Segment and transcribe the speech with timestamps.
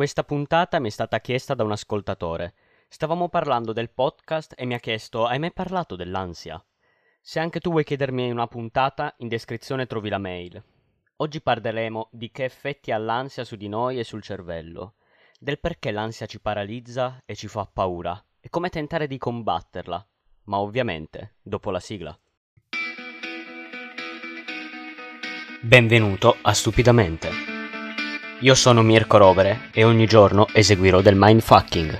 [0.00, 2.54] Questa puntata mi è stata chiesta da un ascoltatore.
[2.88, 6.58] Stavamo parlando del podcast e mi ha chiesto: Hai mai parlato dell'ansia?
[7.20, 10.64] Se anche tu vuoi chiedermi una puntata, in descrizione trovi la mail.
[11.16, 14.94] Oggi parleremo di che effetti ha l'ansia su di noi e sul cervello,
[15.38, 20.08] del perché l'ansia ci paralizza e ci fa paura, e come tentare di combatterla,
[20.44, 22.18] ma ovviamente dopo la sigla.
[25.60, 27.49] Benvenuto a Stupidamente.
[28.42, 31.94] Io sono Mirko Rovere e ogni giorno eseguirò del mindfucking.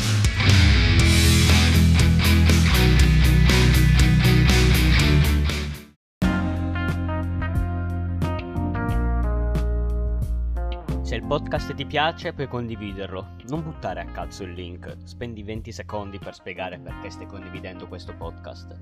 [11.02, 15.70] Se il podcast ti piace puoi condividerlo, non buttare a cazzo il link, spendi 20
[15.72, 18.80] secondi per spiegare perché stai condividendo questo podcast.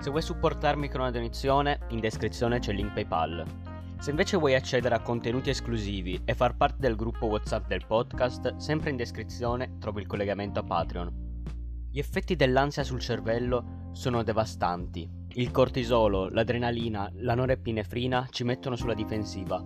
[0.00, 3.67] Se vuoi supportarmi con una donazione, in descrizione c'è il link PayPal.
[4.00, 8.54] Se invece vuoi accedere a contenuti esclusivi e far parte del gruppo WhatsApp del podcast,
[8.56, 11.42] sempre in descrizione trovi il collegamento a Patreon.
[11.90, 15.10] Gli effetti dell'ansia sul cervello sono devastanti.
[15.30, 19.60] Il cortisolo, l'adrenalina, la norepinefrina ci mettono sulla difensiva.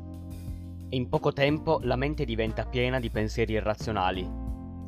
[0.89, 4.27] E in poco tempo la mente diventa piena di pensieri irrazionali.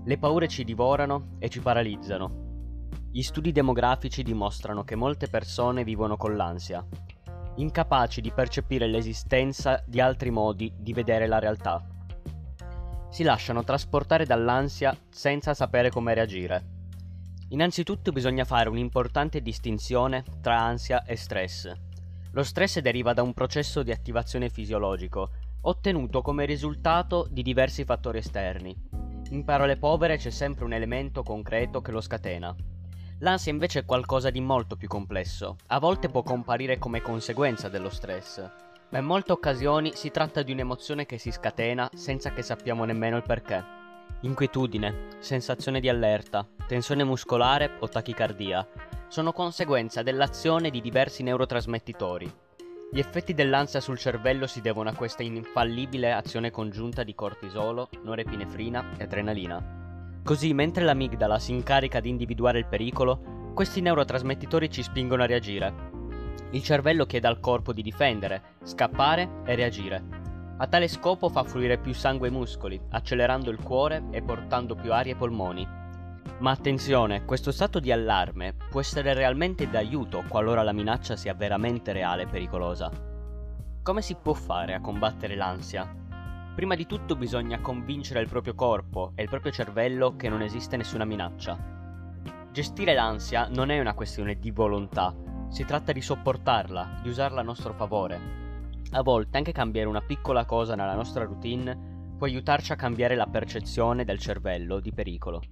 [0.06, 2.88] Le paure ci divorano e ci paralizzano.
[3.12, 6.84] Gli studi demografici dimostrano che molte persone vivono con l'ansia
[7.56, 11.84] incapaci di percepire l'esistenza di altri modi di vedere la realtà.
[13.10, 16.72] Si lasciano trasportare dall'ansia senza sapere come reagire.
[17.50, 21.72] Innanzitutto bisogna fare un'importante distinzione tra ansia e stress.
[22.32, 25.30] Lo stress deriva da un processo di attivazione fisiologico,
[25.60, 28.76] ottenuto come risultato di diversi fattori esterni.
[29.30, 32.54] In parole povere c'è sempre un elemento concreto che lo scatena.
[33.20, 35.56] L'ansia invece è qualcosa di molto più complesso.
[35.68, 38.44] A volte può comparire come conseguenza dello stress,
[38.90, 43.16] ma in molte occasioni si tratta di un'emozione che si scatena senza che sappiamo nemmeno
[43.16, 43.82] il perché.
[44.22, 48.66] Inquietudine, sensazione di allerta, tensione muscolare o tachicardia
[49.08, 52.32] sono conseguenza dell'azione di diversi neurotrasmettitori.
[52.90, 58.96] Gli effetti dell'ansia sul cervello si devono a questa infallibile azione congiunta di cortisolo, norepinefrina
[58.98, 59.83] e adrenalina.
[60.24, 65.92] Così, mentre l'amigdala si incarica di individuare il pericolo, questi neurotrasmettitori ci spingono a reagire.
[66.52, 70.02] Il cervello chiede al corpo di difendere, scappare e reagire.
[70.56, 74.94] A tale scopo fa fluire più sangue ai muscoli, accelerando il cuore e portando più
[74.94, 75.68] aria ai polmoni.
[76.38, 81.92] Ma attenzione, questo stato di allarme può essere realmente d'aiuto qualora la minaccia sia veramente
[81.92, 82.90] reale e pericolosa.
[83.82, 86.02] Come si può fare a combattere l'ansia?
[86.54, 90.76] Prima di tutto bisogna convincere il proprio corpo e il proprio cervello che non esiste
[90.76, 91.58] nessuna minaccia.
[92.52, 95.12] Gestire l'ansia non è una questione di volontà,
[95.48, 98.20] si tratta di sopportarla, di usarla a nostro favore.
[98.92, 103.26] A volte anche cambiare una piccola cosa nella nostra routine può aiutarci a cambiare la
[103.26, 105.42] percezione del cervello di pericolo.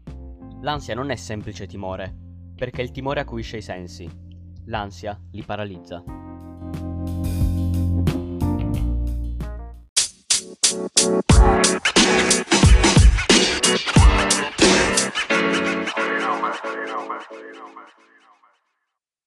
[0.60, 2.14] L'ansia non è semplice timore,
[2.54, 4.08] perché il timore acuisce i sensi,
[4.66, 6.22] l'ansia li paralizza.